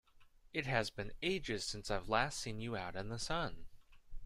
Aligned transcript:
It 0.51 0.65
has 0.65 0.89
been 0.89 1.13
ages 1.21 1.63
since 1.63 1.91
I've 1.91 2.09
last 2.09 2.39
seen 2.39 2.59
you 2.59 2.75
out 2.75 2.95
in 2.95 3.09
the 3.09 3.19
sun! 3.19 3.67